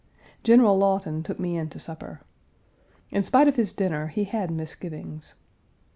General 0.43 0.75
Lawton 0.79 1.21
took 1.21 1.39
me 1.39 1.55
in 1.55 1.69
to 1.69 1.77
supper. 1.79 2.21
In 3.11 3.21
spite 3.21 3.47
of 3.47 3.55
his 3.55 3.71
dinner 3.71 4.07
he 4.07 4.23
had 4.23 4.49
misgivings. 4.49 5.35